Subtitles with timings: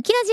[0.00, 0.32] ウキラジ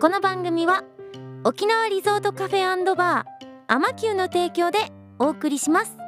[0.00, 0.84] この番組は
[1.44, 3.24] 沖縄リゾートカフェバー
[3.68, 4.78] アマキューの提供で
[5.18, 5.98] お送りします。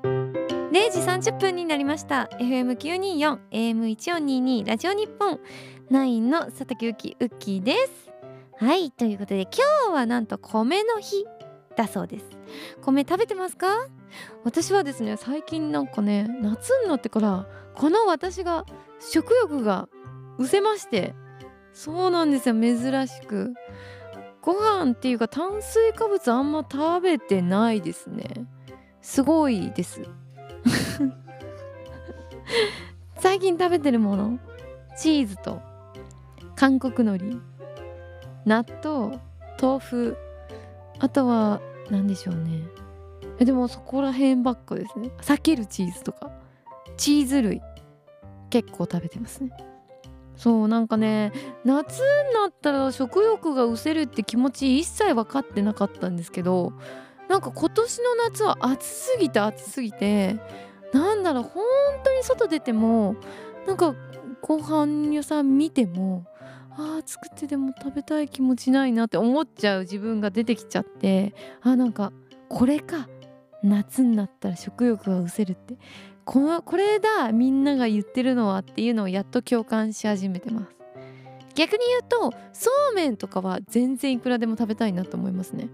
[0.00, 2.30] 0時30分になりました。
[2.40, 5.38] FM924 AM1422 ラジオ日本
[5.90, 8.10] 9の佐竹ウキウッキーです。
[8.56, 9.50] はいということで今
[9.90, 11.26] 日はなんと米の日
[11.76, 12.24] だそうです。
[12.80, 13.66] 米食べてますか？
[14.44, 18.64] 私はですね最近なんかね夏になってからこの私が
[19.00, 19.88] 食欲が
[20.38, 21.14] 失せまして
[21.72, 23.54] そうなんですよ珍しく。
[24.42, 28.46] ご飯っていうか炭水化物あんま食べてないですね。
[29.00, 30.02] すごいです。
[33.16, 34.38] 最近食べてるもの
[34.98, 35.60] チーズと
[36.56, 37.36] 韓国海苔
[38.44, 39.18] 納豆
[39.60, 40.16] 豆腐
[40.98, 42.62] あとは何でしょうね。
[43.42, 45.10] えでもそこら辺ばっかですね。
[45.20, 46.30] 避けるチーズとか。
[46.96, 47.60] チーズ類。
[48.50, 49.50] 結構食べてますね。
[50.36, 51.30] そうなんかね
[51.64, 56.72] 夏になったら食欲が失せるって気持ち一切分かってなかったんですけど
[57.28, 60.36] なんか今年の夏は暑すぎて暑すぎて
[60.92, 61.64] なんだろう本
[62.02, 63.14] 当に外出ても
[63.66, 63.94] なんか
[64.40, 66.24] ご飯屋さん見ても
[66.70, 72.12] あー作ってでも食べたい気持ちないなって思っちゃう自分が出てきちゃってあなんか
[72.48, 73.08] これか
[73.62, 75.76] 夏になったら食欲が失せるって。
[76.24, 80.76] このこれだみんなが言ってるのはっていうのをやっと共感し始めてます。
[81.54, 85.68] 逆に言うとそうめんとかは全然いくらでも食べたいなと思いますね。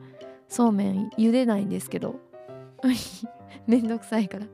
[0.48, 2.16] そうめん茹でないんですけど。
[3.66, 4.46] めんどくさいから。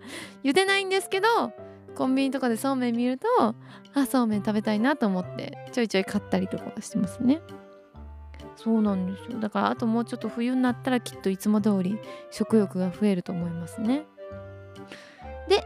[0.42, 1.52] 茹でないんですけど
[1.94, 3.26] コンビニとかでそうめん見ると
[3.94, 7.40] あそうめん食べたいなと思ってちょいちょい買ったりとかしてますね。
[8.56, 9.38] そうなんですよ。
[9.40, 11.98] だからあともうちょっと冬になったらきっといつも通り
[12.30, 14.04] 食欲が増えると思いますね。
[15.48, 15.64] で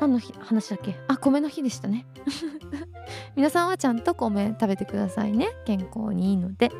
[0.00, 0.96] 何の日話だっけ？
[1.08, 2.06] あ米の日でしたね。
[3.36, 5.48] 皆さんはちゃんと米食べてくださいね。
[5.64, 6.70] 健康にいいので。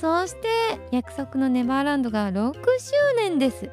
[0.00, 0.48] そして
[0.92, 3.70] 約束のネバーランドが6周年です。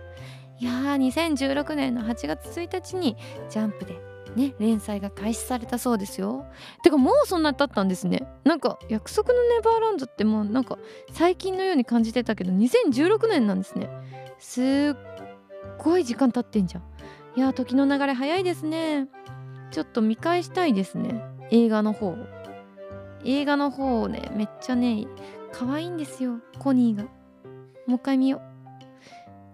[0.59, 3.16] いやー2016年の8月1日に
[3.50, 3.96] ジャンプで
[4.38, 6.46] ね連載が開始されたそうですよ。
[6.84, 8.28] てかもうそんな経ったんですね。
[8.46, 10.78] なんか約束のネバーランドってもうなんか
[11.12, 13.90] 最近のように感じてたけど2016年なんですね。
[14.40, 14.97] すっ
[15.80, 16.84] ごい時間経ってんじゃん。
[17.36, 19.08] いや時の流れ早いですね。
[19.72, 21.24] ちょっと見返したいですね。
[21.52, 22.16] 映画の方
[23.24, 25.08] 映画の方をねめっちゃね
[25.52, 26.40] 可愛いんですよ。
[26.59, 27.03] コニーが。
[27.86, 28.58] もう一回見よう。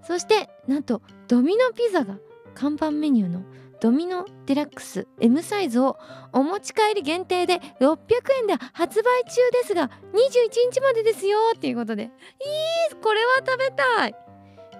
[0.05, 2.17] そしてなんとドミノピザが
[2.55, 3.43] 看板メニューの
[3.81, 5.97] ドミノデラックス M サイズを
[6.31, 7.97] お持ち帰り限定で600
[8.41, 12.03] 円で発売中ですが21日までですよっていうことで。
[12.03, 12.09] いい
[13.01, 14.15] これは食べたい。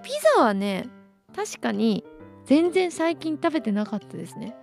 [0.04, 0.88] ピザはね
[1.36, 2.06] 確かに
[2.46, 4.56] 全然最近食べてなかったですね。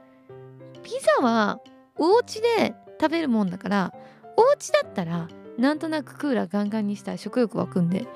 [0.82, 1.60] ピザは
[1.98, 3.94] お家で食べるもんだから
[4.36, 8.06] お家だったらなんとなくクーラーガンガンにしたら食欲湧くんで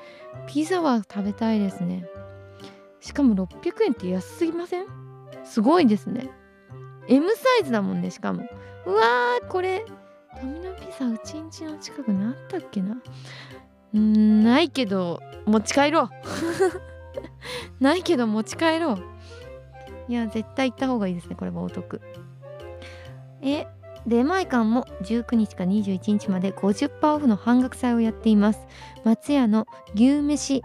[0.47, 2.05] ピザは食べたいですね。
[2.99, 5.04] しかも600円って安すぎません？
[5.45, 6.29] すごいですね。
[7.07, 8.43] M サイズだもんねしかも。
[8.85, 9.85] うわーこれ
[10.41, 12.97] ドミノピザうちんちの近くにあったっけな。
[13.93, 16.09] うんないけど持ち帰ろう。
[17.79, 18.99] ないけど持ち帰ろう。
[20.07, 22.01] いや絶対行った方がいいですねこれはお得。
[23.41, 23.67] え
[24.05, 28.59] 出前館も19日から21日まで50%オフの半額祭をやっています。
[29.03, 30.61] 松屋の牛めし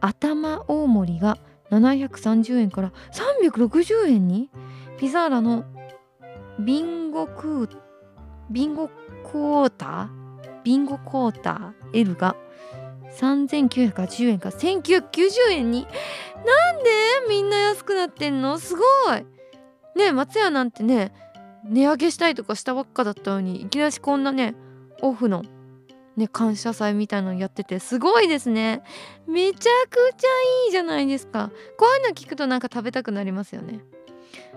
[0.00, 1.38] 頭大盛りが
[1.70, 4.50] 730円から360円に？
[4.98, 5.64] ピザーラの
[6.58, 7.76] ビンゴクー
[8.50, 10.08] ビンゴクォーター？
[10.64, 12.36] ビンゴクォーター L が
[13.18, 15.86] 3980円から1990円に？
[16.46, 16.90] なんで？
[17.28, 18.58] みんな安くなってんの？
[18.58, 18.82] すご
[19.14, 19.24] い！
[19.96, 21.12] ね松屋なんてね
[21.64, 24.54] 値上げしたいとかしたばっかだったのにいきなりこんなね
[25.02, 25.42] オフの
[26.20, 28.82] ね感謝祭みたいなのやっててすごいですね。
[29.26, 30.28] めちゃくちゃ
[30.66, 31.50] いいじゃないですか。
[31.76, 33.80] こういうの聞くとなんか食べたくなりますよね。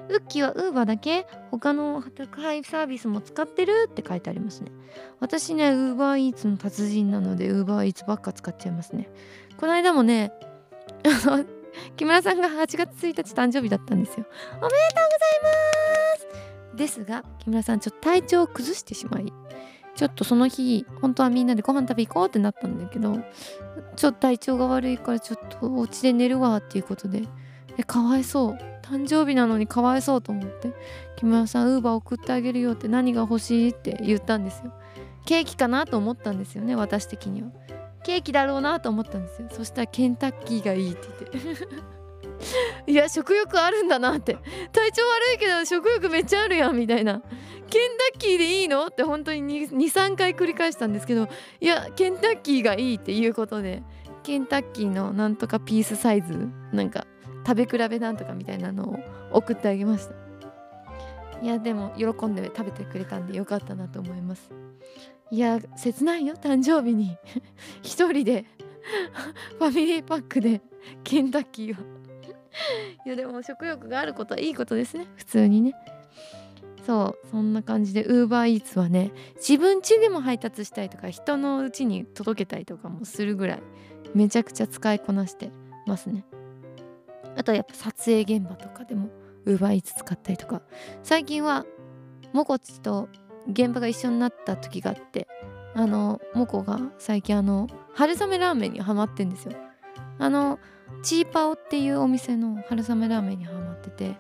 [0.10, 4.72] ウッキーはウーバーだけ他の宅配サービスも使ってるって書いてありますね。
[5.20, 9.10] 私ねウーバーイーツの達人なのでウーバーイーツばっか使っちゃいますね。
[9.58, 10.32] この間もね
[11.96, 14.26] 木村さんが8月1日誕生日だったんですよ。
[14.52, 14.78] おめでとうござい
[15.44, 16.76] ます！
[16.76, 19.32] ですが木村さんちょっと体調を崩してしまい
[19.96, 23.18] ちょっとその日本当はみんなでご飯食べ行こうってなったんだけど
[23.96, 27.24] ちょっと体調が悪いからちょっとお家で寝るわっていうことで
[27.78, 28.58] えかわいそう。
[28.84, 30.74] 誕生日なのにかわいそうと思って
[31.16, 34.74] 木村さんウーバー送ってあげるよって何が欲しいって言ったんですよ。
[35.26, 37.50] ケーキかなと思ったんですよね私的には。
[38.04, 39.48] ケーキだろうなと思ったんですよ。
[39.52, 42.92] そしたらケンタッキーがいいって言って。
[42.92, 44.34] いや食欲あるんだなって。
[44.74, 47.22] 体調悪いけど食欲めっちゃあるやんみたいな。
[47.80, 48.88] ッキーでいいの？
[48.88, 51.28] って本当に23回繰り返したんですけど
[51.60, 53.84] いやケンタッキーがいいっていうことで
[54.24, 57.06] ケンタッキーのなんとかピースサイズなんか
[57.46, 59.00] 食べ比べなんとかみたいなのを
[59.32, 60.16] 送ってあげました。
[61.42, 64.50] いやでも喜んで食べてくれたんでよかったなと思います。
[65.30, 67.18] いや切ないよ誕生日に。
[67.84, 68.46] 一人で
[69.60, 70.62] ファミリーパックで
[71.04, 71.82] ケンタッキーは
[73.06, 75.08] いやでも食欲があることはいいことですね。
[75.18, 75.74] 普通にね。
[76.86, 83.62] そうそんな感じでウーバーイーツはね自分家でも配達したりとか人の家に届けたりとかもするぐらい
[84.14, 85.50] めちゃくちゃ使いこなして
[85.88, 86.26] ますね。
[87.36, 89.10] あとはやっぱ撮影現場とかでも
[89.46, 90.62] ウーバーイーツ使ったりとか。
[91.02, 91.66] 最近は
[92.32, 93.10] モコチと
[93.50, 95.28] 現場が一緒になった時があって
[95.74, 99.54] あのモコが最近あの春雨ラーメンにハマってんですよ。
[100.20, 100.60] あの
[101.04, 104.16] チーパオっていうお店の春雨ラーメンにハマってて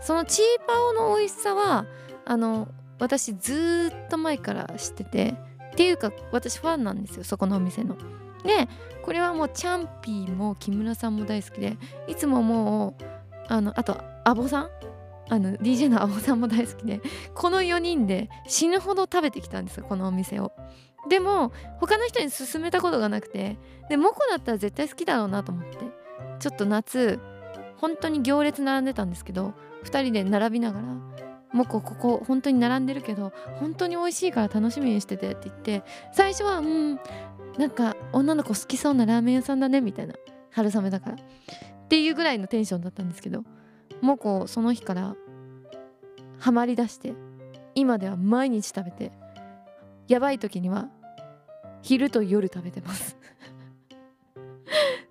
[0.00, 1.86] そのチーパオの美味しさは
[2.24, 2.68] あの
[2.98, 5.34] 私ずっと前から知ってて
[5.72, 7.96] っていうか私ファンなんですよそこのお店の。
[8.44, 8.68] で
[9.02, 11.76] これはもうチャンピーも木村さんも大好きで
[12.06, 13.04] いつももう
[13.48, 14.70] あのあとアボさん？
[15.30, 17.00] あの DJ のアボさんも大好きで
[17.34, 20.52] この4人で死ぬほど食べてきたんですよこのお店を。
[21.08, 23.58] でも他の人に勧めたことがなくて
[23.88, 26.03] でモコだったら絶対好きだろうなと思って
[26.44, 27.20] ちょっと夏
[27.78, 29.54] 本当に行列並んでたんですけど
[29.84, 30.86] 2人で並びながら
[31.54, 35.82] 「モコここ本当に並んでるけど本当に美味しいから楽しみにしてて」って言って
[36.12, 37.00] 最初は「うん
[37.56, 40.16] なんか女の子好きそうなラーメン屋さんだね」みたいな
[40.50, 41.16] 春雨だから。
[41.16, 41.18] っ
[41.88, 43.42] ていうぐらいのテンションだったんですけど
[44.02, 45.16] モコその日から
[46.38, 47.14] ハマりだして
[47.74, 49.12] 今では毎日食べて
[50.08, 50.88] やばい時には
[51.80, 53.16] 昼と夜食べてます。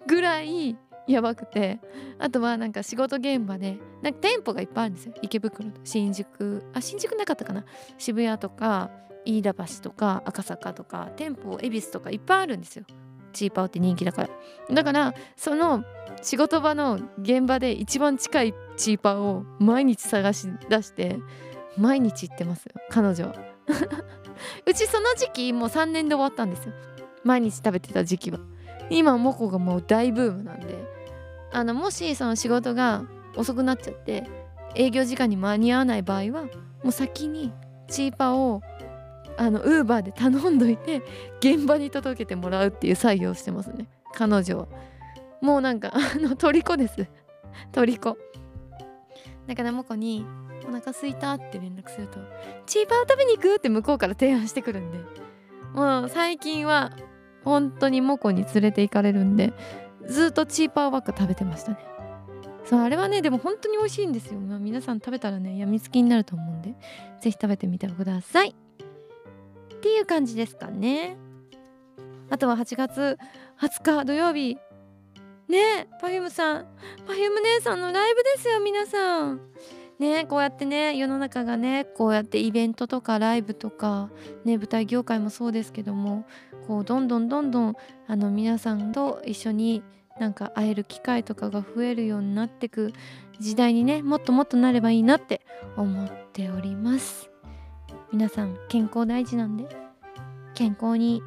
[0.06, 0.78] ぐらい
[1.08, 1.80] やばくて。
[2.20, 5.14] あとはなんか仕事現場でなんか店舗がいっぱいあるんですよ。
[5.22, 6.64] 池袋新宿。
[6.74, 7.66] あ新宿なかったかな。
[7.98, 8.92] 渋谷とか
[9.26, 12.86] 飯田橋とか赤坂とか店舗恵比寿とかいっぱいあるんですよ。
[13.34, 14.30] チーパーって人気だから。
[14.74, 15.84] だからその
[16.22, 21.18] 仕事場の現場で一番近いチーパーを毎日探し出して
[21.78, 23.36] 毎日行ってます彼女は。
[24.66, 26.74] うちその時期もう3年で終わったんですよ。
[27.24, 28.40] 毎日食べてた時期は。
[28.90, 30.93] 今モコがもう大ブームなんで。
[31.54, 33.06] あのもしその仕事が
[33.36, 34.28] 遅くなっちゃって
[34.76, 36.44] 営業時間に間に合わない場合は
[36.84, 37.54] もう先に
[37.88, 38.62] チーパーを
[39.38, 41.02] あのウーバーで頼んどいて
[41.40, 43.88] 現場に届けてもらうっていう作業をしてますね。
[44.14, 44.68] 彼女は
[45.42, 47.08] もうなんかあの虜です。
[47.72, 48.18] 虜。
[49.48, 50.26] だからモコに
[50.68, 52.20] 「お腹すいた」って連絡すると
[52.66, 55.00] 「チーパー食べに行く?」って向こうから提案してくるんで。
[55.74, 56.92] もう最近は
[57.44, 59.54] 本当にモコに連れて行かれるんで
[60.08, 61.78] ずっとチーパーばっか食べてましたね。
[62.66, 66.76] そうあれはねでも本当に美味しいんですよ、まあ、皆さん食べたらねやみつきになると思うんで
[67.20, 68.50] 是非食べてみてください。
[68.50, 71.18] っていう感じですかね。
[72.30, 73.18] あとは8月
[73.60, 74.58] 20日土曜日。
[75.50, 76.66] ねえ Perfume さん。
[77.06, 79.42] Perfume 姉さんのライブですよ皆さん。
[80.00, 84.10] ねこうやってね世の中がねこうやってイベントとかライブとか
[84.46, 86.26] ね舞台業界もそうですけども
[86.68, 87.75] こうどんどんどんどん
[88.07, 89.83] あの皆さんと一緒に
[90.19, 92.94] なんか会える機会とかが増えるようになってく
[93.39, 95.42] 時代にねもっともっとなればいいなって
[95.75, 97.29] 思っております。
[98.12, 99.84] 皆さん健康大事なんで。
[100.53, 101.22] 健康に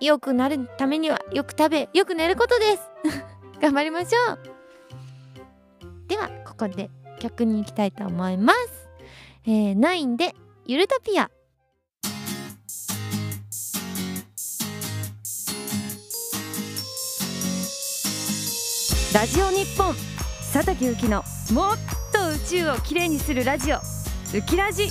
[0.00, 2.90] 良くなるためにはよく食べよく寝ることです。
[3.60, 4.38] 頑張りましょう。
[6.08, 6.90] ではここで
[7.20, 8.88] 曲に行きたいと思います、
[9.46, 10.34] えー、9で
[10.66, 11.30] ゆるトピア。
[19.12, 19.92] ラジオ日本
[20.52, 21.76] 佐竹ゆきのもっ
[22.12, 23.76] と宇宙をきれいにするラジオ。
[23.76, 24.88] ウキラジ。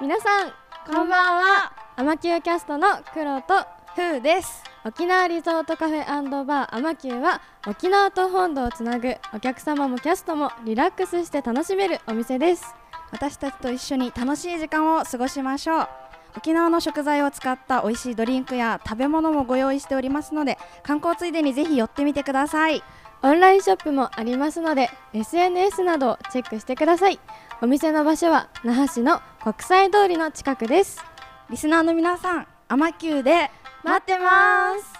[0.00, 0.52] 皆さん
[0.86, 1.72] こんばんは。
[1.96, 3.64] アマキューキャストの黒と
[3.96, 4.62] フーです。
[4.84, 9.16] 沖縄リゾートカフェバーアマキューは沖縄と本土をつなぐ。
[9.34, 12.76] お客様もキャストもリラックスして楽しめるお店です。
[13.10, 15.88] 私たちと一緒に楽しい時間を過ごしましょう
[16.36, 22.82] 沖縄の食材を使った美味しいドリンクや食べ物もご用意しておりますので観光ついでにぜひ寄ってみてください。
[23.22, 27.18] オンラインショップもありますので SNS などをチェックしてください。
[27.62, 31.02] お店の場所は那覇市の国際通りの近くです。
[31.48, 33.50] リスナーの皆さんアマキューで
[33.82, 34.92] 待ってます。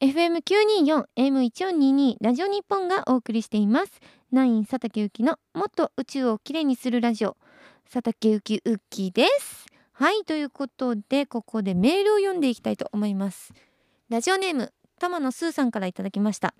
[0.00, 3.92] FM924 M1422 ラジオ日本がお送りしています。
[4.32, 7.36] ナイン佐竹ゆきのもっと宇宙をきれいにするラジオ
[7.92, 9.66] 佐竹ゆきウッキーです。
[9.92, 13.52] はいということでここでメールを読んでいきたいと思います。
[14.08, 16.54] ラジオネーム玉野スーさんからいただきました。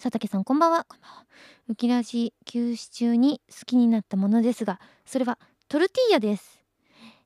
[0.00, 0.84] 佐竹さんこんばんは。
[0.84, 1.26] こんばんは。
[1.70, 6.59] ウキラジ休止中に好きになったものですがそれはトルティーヤです。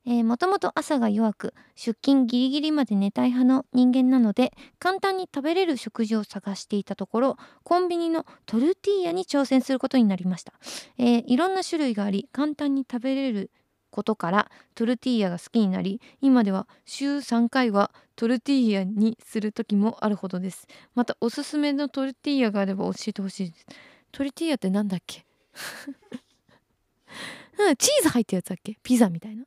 [0.06, 10.52] えー、もともと朝が弱く出勤ギリギリまで寝たい派の人間なので簡単に食べれる食事を探していたところコンビニのトルティーヤに挑戦することになりました、
[10.98, 13.50] えー、いろんな種類があり簡単に食べれる
[13.90, 20.66] ことからトルティーヤが好きになり今では週3回はトルティーヤにする時もあるほどです。
[20.96, 23.66] またおすすめのトルティーヤがあれば教えてほしいです。
[24.10, 25.24] トルティーヤってなんだっけ？
[27.78, 28.76] チーズ入ったやつだっけ？
[28.82, 29.44] ピザみたいな。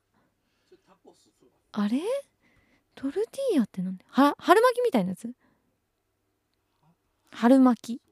[1.80, 2.00] あれ？
[2.96, 5.30] トルティーヤってなんでは春巻きみたいなやつ？
[7.30, 8.02] 春巻き？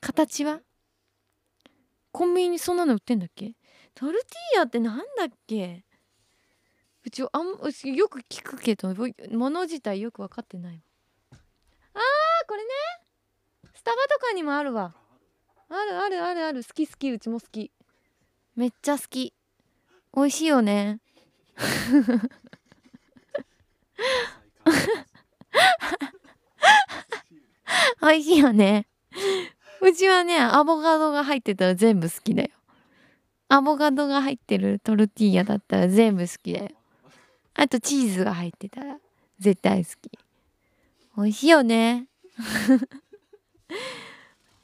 [0.00, 0.60] 形は。
[2.12, 3.54] コンビニにそんなの売ってんだっけ？
[3.92, 5.84] トルティーヤってなんだっけ？
[7.04, 7.48] うちあん
[7.96, 8.94] よく聞くけど
[9.32, 11.38] 物自体よく分かってないわ。
[11.94, 12.00] あー
[12.46, 12.68] これね。
[13.74, 14.94] スタバとかにもあるわ。
[15.70, 16.62] あるあるあるある。
[16.62, 17.10] 好き好き。
[17.10, 17.72] うちも好き。
[18.54, 19.34] めっちゃ好き。
[20.14, 21.00] 美味しいよね。
[28.00, 28.86] 美味しいよね。
[29.80, 32.50] うちはねアボカドが入ってたら全部好きだよ。
[33.48, 36.68] アボカドが入ってるトルティーヤだったら全部好きだよ。
[37.54, 38.98] あとチーズが入ってたら
[39.38, 40.10] 絶対好き。
[41.16, 42.06] 美味しいよね。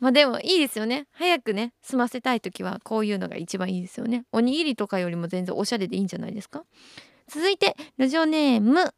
[0.04, 1.06] まあでもいいですよね。
[1.12, 4.26] 早くね済ませたい時はこういうのが一番いいですよね。
[4.32, 6.66] おにぎりとかよりも全然おしゃれでいいんじゃないですか。
[7.26, 8.92] 続いてラジオネーム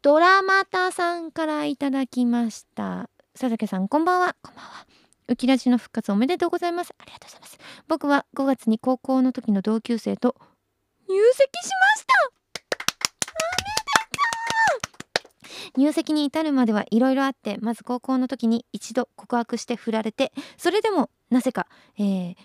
[0.00, 3.10] ドラマタさんからいただきました。
[3.38, 4.36] 佐竹さんこんばんは。
[4.40, 4.86] こんばんは。
[5.26, 6.94] ウキラジの復活おめでとうございます。
[6.96, 7.58] ありがとうございます。
[7.86, 10.34] 僕は5月に高校の時の同級生と
[11.10, 12.37] 入籍しました。
[15.76, 21.66] 入籍に至るまではいろいろあってまず高校の時に一度告白して振られてそれでもなぜか、
[21.98, 22.36] えー、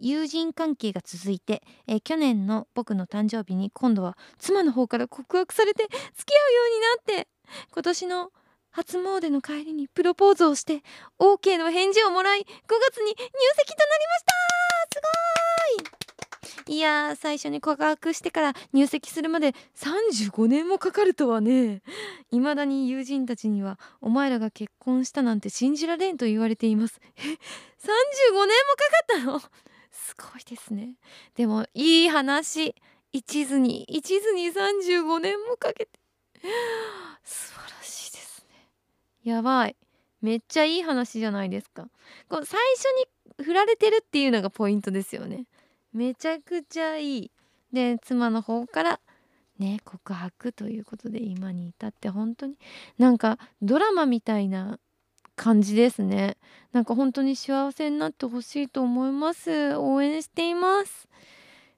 [0.00, 6.62] 友人関係が続いて、えー、去年の僕の誕生日に今度は妻の方から告白されて付き合うよ
[7.06, 7.28] うになって
[7.72, 8.30] 今年の
[8.72, 10.82] 初詣の帰りにプロポーズをして
[11.18, 14.32] OK の返事をもらい5月に入籍となりました。
[14.92, 15.00] す
[15.86, 15.99] ごい！
[16.70, 21.82] いや最初に告白してから入籍するまで35年もかかるとはね。
[22.30, 27.00] 未だに友人たちにはお前らが結婚したなんて信じられんと言われています。
[27.16, 29.40] え35年もかかったの？
[29.90, 30.94] すごいですね。
[31.34, 32.76] でもいい話。
[33.12, 35.90] 一途に一途に35年もかけて。
[37.24, 38.68] 素晴らしいですね。
[39.24, 39.74] やばい。
[40.22, 41.88] めっちゃいい話じゃないですか。
[42.28, 42.84] こう最初
[43.38, 45.46] に振られてるっていうのがポイントですよね。
[45.92, 47.30] めちゃくちゃいい。
[47.72, 49.00] で妻の方から
[49.58, 52.58] ね告白ということで今に至って本当に
[52.98, 54.78] なんかドラマみたいな
[55.36, 56.36] 感じですね。
[56.72, 59.76] なんか本当に幸せになってほしいと思います。
[59.76, 61.08] 応援しています。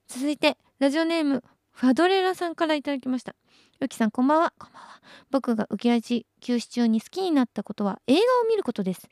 [0.08, 3.34] 続いてラジオネームファドレラさんからいただきました。
[3.80, 4.52] ゆきさんこんばんは。
[4.58, 5.00] こんばんは。
[5.30, 9.08] 僕が浮き味休止中に好きになったことは映画を見ることです。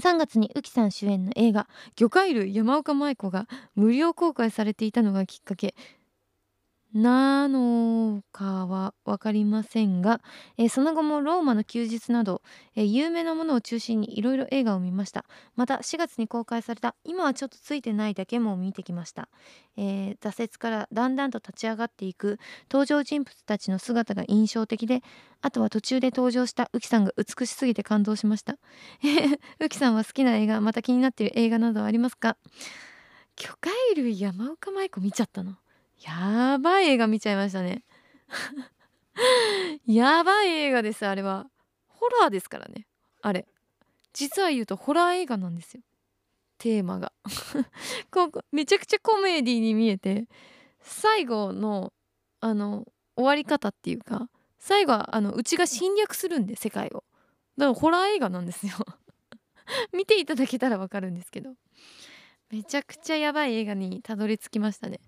[0.00, 5.74] 3月に宇木さん主演の映画「魚介類山岡舞子」が無料公開されていたのがきっかけ。
[6.94, 10.20] なのかは分かりませんが、
[10.56, 12.40] えー、その後もローマの休日など、
[12.76, 15.24] えー、有名なものを中心にいろいろ映画を見ました。
[15.56, 19.28] また4月に公開された今はちょっとついてないだけも見てきました、
[19.76, 22.38] えー、挫折からだんだんと立ち上がっていく
[22.70, 25.02] 登場人物たちの姿が印象的で
[25.42, 28.56] あとは途中で登場したウキさんが美しすぎて感動しました。
[29.60, 32.36] ウキさんは好きな映画また気になっている映画などありますか？
[33.36, 35.56] 魚介類山岡舞子見ちゃったの。
[36.00, 37.84] やばい映画見ちゃいましたね。
[39.86, 41.46] やばい映画ですあれは。
[41.88, 42.86] ホラーですからね。
[43.22, 43.46] あれ。
[44.12, 45.82] 実は言うとホラー映画なんですよ。
[46.58, 47.12] テーマが。
[48.10, 50.26] こめちゃくちゃコメディに見えて
[50.80, 51.92] 最後の
[52.40, 52.86] あの
[53.16, 57.04] 終わり方っていうか最後はあのうちが侵略するんで世界を。
[57.56, 58.72] だからホラー映画なんですよ。
[59.92, 61.54] 見ていただけたらわかるんですけど。
[62.50, 65.00] めちゃくちゃやばい映画にたどり着きましたね。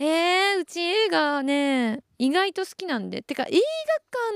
[0.00, 3.22] えー、うち映画ね意外と好きなんで。
[3.22, 3.60] てか映画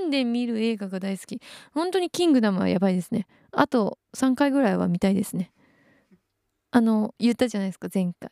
[0.02, 1.40] 館で見る映画が大好き。
[1.72, 3.26] 本当にキングダムはやばいですね。
[3.50, 5.52] あと3回ぐらいは見たいですね。
[6.70, 8.30] あの言ったじゃないですか前回。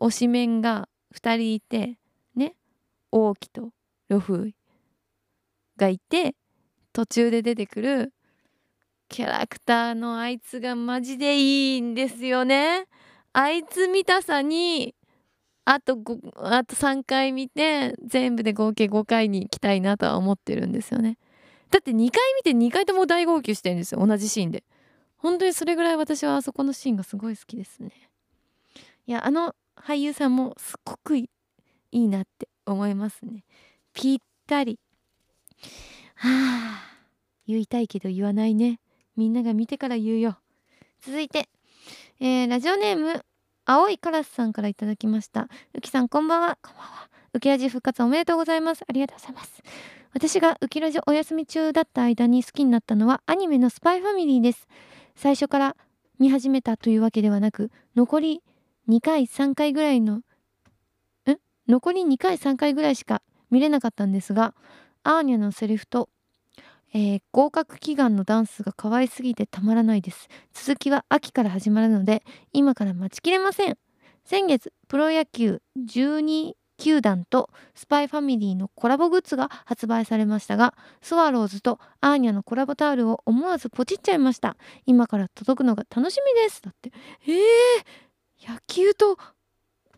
[0.00, 1.98] 推しメンが2人いて
[2.34, 2.54] ね。
[3.12, 3.70] 王毅と
[4.08, 4.52] 呂布
[5.76, 6.34] がいて
[6.92, 8.12] 途中で出てくる
[9.08, 12.86] キャラクターのあいつがマジでいいんですよね。
[13.32, 14.94] あいつ見たさに
[15.64, 15.98] あと
[16.36, 21.18] あと3回見て全部で合計5回に行きたいなとは思ってるんですよね。
[21.70, 24.64] だって2回見て2回とも大号泣してるんですよ同じシーンで。
[25.16, 27.92] 本当にそれぐらい私はあそこのシーンがすごい好きですね。
[29.06, 31.28] いやあの俳優さんもすっごくい
[31.92, 33.44] いなって思いますね。
[33.92, 34.78] ぴったり。
[36.16, 36.90] はあ
[37.46, 38.80] 言いたいけど言わないね。
[39.16, 40.38] みんなが見てから言うよ。
[41.00, 41.48] 続いて、
[42.20, 43.24] えー、ラジオネーム
[43.64, 45.48] 青いカラスさんからいただきました。
[45.74, 46.58] うきさんこんばんは。
[46.62, 48.84] こんばんはウキラジ復活おめでとうございます。
[48.88, 49.62] ありがとうございます。
[50.12, 54.66] 私がウキラジお休み中だった間に好きになったのはアニメのスパイファミリーです。
[55.14, 55.76] 最初から
[56.18, 58.42] 見始めたというわけではなく残り
[58.88, 60.22] 2回3回ぐらいのん
[61.68, 64.54] 残り2回3回ぐらいしか見れなかったんですが
[65.02, 66.10] アーニャのセリフと、
[66.92, 70.28] えー、合格祈願のダンスが可愛すぎてたまらないです。
[70.52, 73.78] 続きは秋から始まるので今から待ちきれません。
[74.24, 84.56] 先月プロ野球12球団とスパイファミリーのコラボグッズが発売されましたがスワローズとアーニャのコラボタオルを思わずポチっちゃいました。
[84.86, 86.62] 今から届くのが楽しみです。
[86.62, 86.90] だって。
[87.26, 89.18] えー、野球と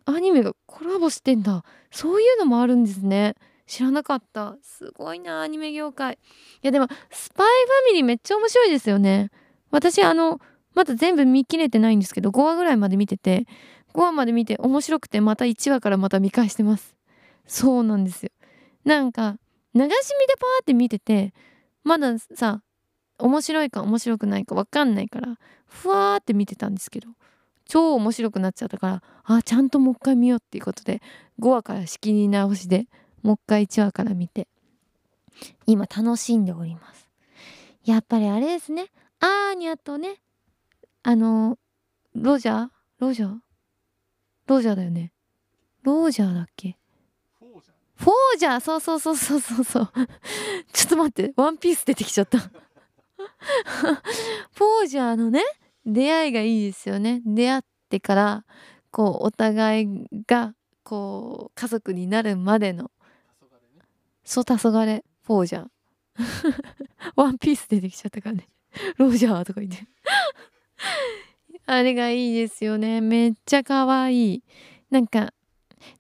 [0.05, 1.65] アニメがコラボしてんだ。
[1.91, 3.37] そういうのもあるんですね。
[3.73, 4.59] 知らなかった。
[4.61, 6.19] すごいなアニメ業界。
[6.63, 9.31] いやでもスパイファミリーめっちゃ面白いですよね。
[9.71, 10.43] 私あの
[10.75, 13.47] まだ全部見切れてないんですけど5話ぐらいまで見てて
[13.95, 16.95] 5話まで見て面白くてまた1話からまた見返してます。
[17.47, 18.31] そうなんですよ。
[18.85, 19.39] なんか
[19.75, 19.95] 流し見で
[20.39, 21.33] パーって見てて
[21.83, 22.61] まださ
[23.19, 27.09] 面白いか面白くないか分かんないからふわーって見てたんですけど
[27.65, 31.01] 超面白くなっちゃったからあちゃんともう一回見ようっていうことで
[31.41, 32.87] 5話から仕切り直しで
[33.23, 34.49] もう一回1話から見て。
[35.67, 37.09] 今楽しんでおります。
[37.85, 38.87] やっぱりあれですね。
[39.21, 40.17] アーニャとね
[41.03, 41.59] あの
[42.15, 42.69] ロジャー？
[42.99, 43.37] ロジャー？
[44.47, 45.13] ロジャーだよね。
[45.83, 46.77] ロジャーだっけ？
[47.97, 48.61] フォージャー？
[48.61, 49.91] そうそうそうそうそうそう。
[50.73, 51.33] ちょっと待って。
[51.37, 52.39] ワンピース出てきちゃった。
[52.39, 55.43] フォージャーのね
[55.87, 57.23] 出会いがいいですよね。
[57.25, 58.45] 出会ってから
[58.91, 62.91] こうお互いがこう家族になるまでの
[64.25, 65.67] そう黄昏フォージャー
[67.17, 68.49] ワンピース出てきちゃったからね。
[68.97, 69.87] ロジャーとか言って。
[71.67, 73.01] あれがいいですよね。
[73.01, 74.43] めっちゃ可愛い
[74.91, 75.33] なんか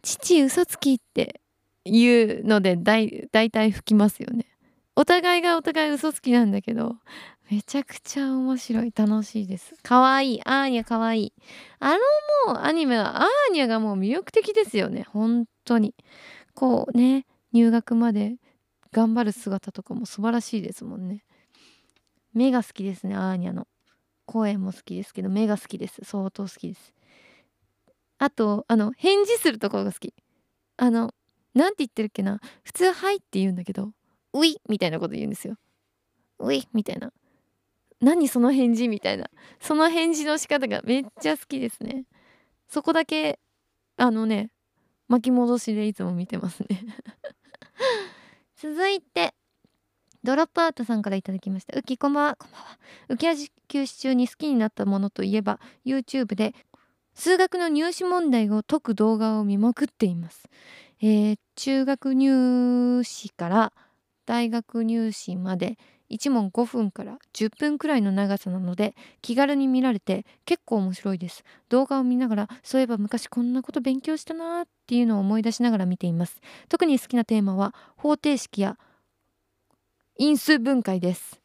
[0.02, 1.40] 父嘘つきって
[1.84, 4.46] いうのでだい大体吹きますよね。
[4.94, 6.96] お互いがお互い嘘つきなんだけど
[7.50, 8.92] めちゃくちゃ面白い。
[8.94, 9.74] 楽しいです。
[9.82, 11.32] 可愛いアーニャ可愛い。
[11.80, 11.98] あの
[12.54, 15.06] もうアニメはアーニャがもう魅力的ですよね。
[15.10, 15.94] 本当に。
[16.54, 17.26] こうね。
[17.52, 18.36] 入学まで
[18.92, 21.24] 頑張る姿とかも素晴らしいですもんね。
[22.34, 23.66] 目が好きですねアーニャの。
[24.24, 26.00] 声も好きですけど目が好きです。
[26.04, 26.94] 相当好きです。
[28.18, 30.14] あとあの返事するところが好き。
[30.76, 31.12] あの
[31.54, 32.40] なんて言ってるっけな。
[32.62, 33.92] 普通「はい」って言うんだけど
[34.32, 35.56] 「うい」みたいなこと言うんですよ
[36.38, 37.12] 「うい」みたいな。
[38.00, 39.28] 何その返事みたいな。
[39.60, 42.06] その返事の仕方がめっちゃ好きですね。
[42.68, 43.38] そこだけ
[43.96, 44.50] あのね
[45.08, 46.68] 巻き戻しでいつも見てますね。
[48.62, 49.34] 続いて
[50.22, 51.76] ドロップアウトさんから頂きました。
[51.76, 56.54] ウキこんばんはこんばんは浮き足休止中に好きになったものといえば YouTube で
[57.12, 60.48] 数学の入試問題を解く動画を見まくっています、
[61.00, 63.72] えー、中学入試から
[64.26, 65.76] 大学入試まで
[66.12, 71.42] 1問5分から10分くらいの長さなので気軽に見られて結構面白いです。
[71.70, 76.40] 動画を見ながらそういえば昔こんなこと勉強したなーっていうのを思い出しながら見ています。
[76.68, 78.78] 特に好きなテーマは方程式や
[80.18, 81.40] 因数分解です。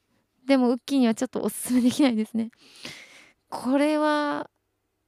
[0.46, 2.52] でもウッキーにはちょっとおすすめできないですね。
[3.50, 4.50] これは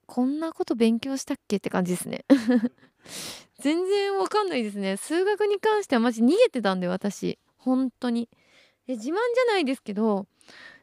[0.05, 2.25] こんなこと勉強したっけって感じですね。
[3.59, 4.95] 全然わかんないですね。
[4.95, 7.37] 数学に関してはマジ逃げてたんで私。
[7.57, 8.29] 本当に。
[8.89, 10.25] え自慢じゃないですけど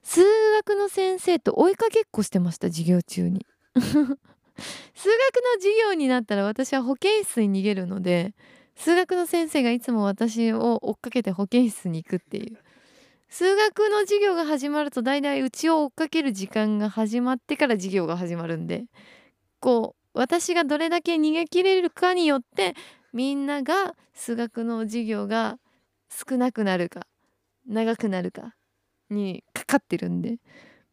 [0.05, 0.23] 数
[0.59, 3.45] 学の先生と追いかけっこしてました授業中に。
[3.75, 8.33] 数学の授業になったら私は保健室に逃げるので
[8.77, 12.57] 数学の先生がいつも私を追っかけて保健室に行くっていう。
[13.29, 18.85] 数学の授業が始まると大体うちを追っかける時間が始まってから授業が始まるんで
[19.59, 22.75] こう私がどれだけ逃げ切れるかによって
[23.12, 25.59] みんなが数学の授業が
[26.09, 27.09] 少なくなるか
[27.67, 28.55] 長くなるか
[29.11, 30.39] にかかってるんで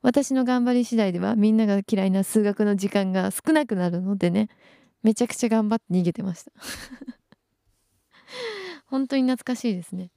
[0.02, 4.50] 私の頑張り次第ではみんなが嫌いな数学の時間が少なくなるのでね
[5.02, 6.52] めちゃくちゃ頑張って逃げてました。
[8.88, 10.12] 本当に懐かしいですね。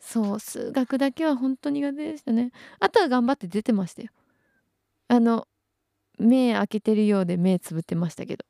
[0.00, 2.50] そう数学だけは本当苦手でしたね。
[2.80, 4.08] あとは頑張って出てましたよ。
[5.08, 5.46] あの
[6.18, 8.44] 目開けてるようで目つぶってましたけど。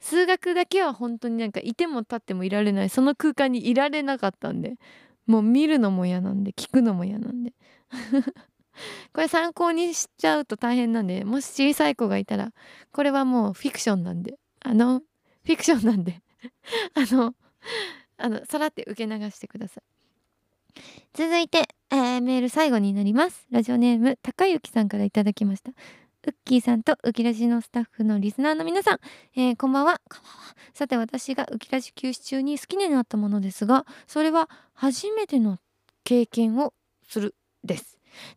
[0.00, 4.76] 数学だけは本当になんかいても立ってもいられないその空間にいられなかったんで
[5.28, 7.52] もう見るのも嫌なんで聞くのも嫌なんで。
[9.12, 12.52] これ参考にしちゃうと大変なんでもし小さい子がいたら
[12.92, 14.38] これはもうフィクションなんで。
[14.60, 16.20] あのフィクションなんで。
[16.94, 17.34] あの
[18.16, 19.84] あのさらって受け流してください。
[21.12, 23.46] 続いて、えー、メール最後になります。
[23.50, 25.72] ラジオネーム高之さんからいただきました。
[26.28, 28.98] ウッキーさんとウキラジのスタッフのリスナーの皆さん、
[29.34, 29.98] えー、こんばんは。
[30.74, 35.58] さて私がウキラジ休止中に好きになったものですがそれは初めての
[36.04, 36.74] 経験を
[37.08, 37.96] するです。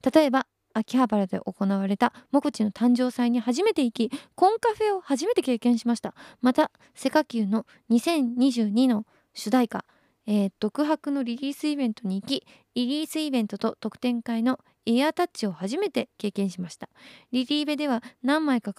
[0.10, 6.16] 例えば秋葉原で行われたモコチの誕生祭に初めて行きコンカフェを初めて経験しました。
[6.40, 9.84] またセカキューの2022の主題歌
[10.28, 16.90] えー、独白のリリースイベントに行きリリースイベントと特典会のイヤータッチを初めて経験しました。
[17.32, 18.74] リリーベでは何枚か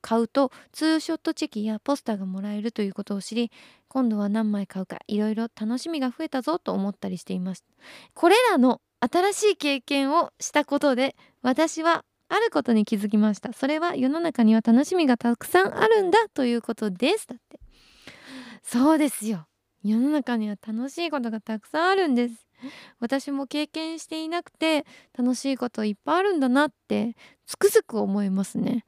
[0.00, 3.50] 買うとツーショットチェキやポスターがもらえるということを知り
[3.88, 7.64] 今度は何枚買うかいろいろ楽しみが増えたぞと思ったりしています。
[8.14, 13.52] これらの新しい経験をしたことで私はあることに気づきました。
[13.52, 17.26] それは世の中には楽しみがたくさんあるんだということです。
[17.26, 17.58] だって。
[18.62, 19.46] そうですよ。
[19.82, 22.47] 世の中には楽しいことがたくさんあるんです。
[23.00, 27.16] 私も経験していなくて楽しいこといっぱいあるんだなって
[27.46, 28.84] つくづく思いますね。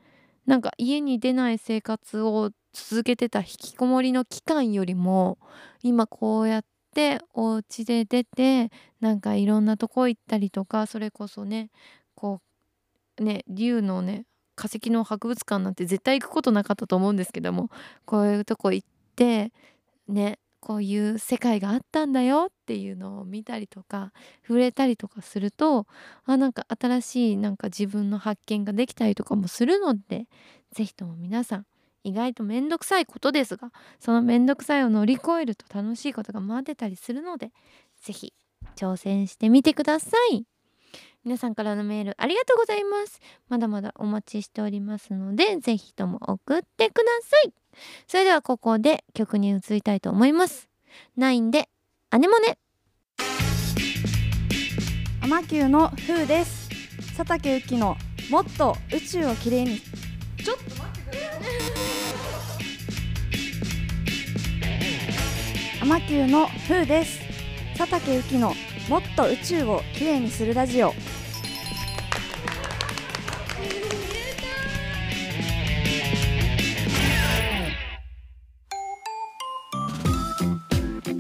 [0.47, 5.39] なんか家に出ない生活を続けてた引きこもりの期間よりも
[5.83, 11.71] 今こうやってお家で出てなんかいろんなとこ行ったりとかそれこそね
[12.15, 12.41] こ
[13.19, 17.71] うね竜のね化石の博物館なんて絶対行くことなかったと思うんですけども
[18.05, 19.53] こういうとこ行って
[20.09, 24.13] ねこういう世界があったんだよっていうのを見たりとか
[24.47, 25.87] 触れたりとかすると
[26.25, 30.27] あなんか新しいなんか自分の発見ができたりとかもするので
[30.73, 31.67] 是非とも皆さん
[32.05, 37.51] 意外と面倒くさいことですがその面倒くさいを乗り越えると楽しいことが待ってたりするので
[38.03, 38.33] 是非
[38.77, 40.45] 挑戦してみてください。
[41.23, 43.21] 皆さんからのメールありがとうございます。
[43.51, 47.53] まだまだお待ちしておりますのでぜひとも送ってください。
[48.07, 50.71] それではここで曲に移りたいと思います。
[51.19, 51.69] 9で
[52.09, 52.57] アネモネ。
[55.23, 56.71] アマキューの風です。
[57.17, 57.97] 佐竹ゆきの
[58.31, 59.79] もっと宇宙をきれいに。
[60.43, 61.39] ちょっと待ってくださ
[65.79, 67.21] いアマキューの風です。
[67.77, 68.55] 佐竹ゆきの
[68.89, 70.95] もっと宇宙をきれいにするラジオ。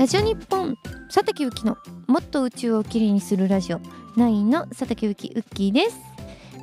[0.00, 3.80] ラジオ日本佐竹ゆきのもっと宇宙をきれいにするラジオ。
[4.16, 5.98] 9の佐竹ゆきウッキーです、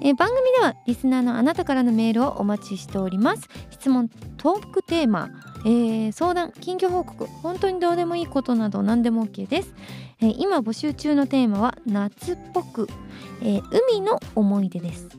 [0.02, 3.48] えー、番組ではリスナーのあなたからのメールをお待ちしております。
[3.70, 5.30] 質問トークテーマ、
[5.68, 7.28] えー、相談近況報告。
[7.28, 9.76] 本当にどうでもいいことなど何でも OK です、
[10.20, 12.90] えー、今募集中のテーマは夏っぽく、
[13.44, 15.10] え海の思い出です。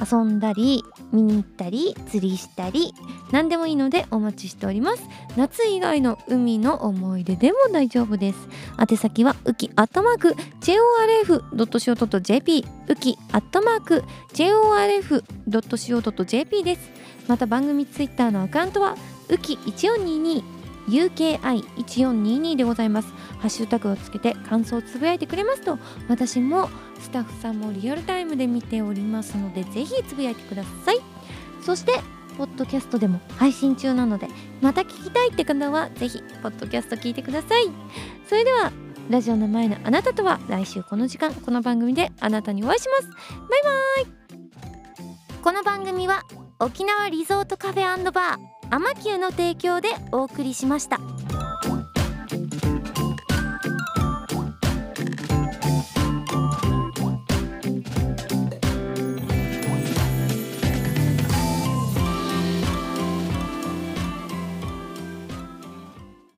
[0.00, 2.94] 遊んだり見に行ったり釣りしたり
[3.32, 5.02] 何でもいいのでお待ちしております。
[5.36, 8.38] 夏以外の海の思い出でも大丈夫です。
[8.78, 16.90] 宛先はウキアットマーク JORF.CO.JP ウキアットマーク JORF.CO.JP です。
[17.26, 18.96] また番組ツイッターのアカウントは
[19.28, 20.57] ウキ1422
[20.88, 23.12] UKI1422 でございます。
[23.38, 26.68] ハッシュタグをつけて感想をつぶやいてくれますと私も
[27.00, 31.00] スタッフさんもリアルタイムで見ておりますのでぜひつぶやいてください。
[31.62, 31.92] そして
[32.36, 34.28] ポッドキャストでも配信中なので
[34.60, 37.70] また聞きたいって方はぜひポッドキャスト聞いてください。
[38.28, 38.72] それでは
[39.10, 43.08] ラジオの前のあなたとは来週この時間この番組であなたにお会いします。
[43.08, 43.60] バイ
[44.04, 45.42] バイ。
[45.42, 46.22] この番組は
[46.60, 48.57] 沖縄リゾートカフェバー。
[48.70, 51.00] アマキューの提供でお送りしました。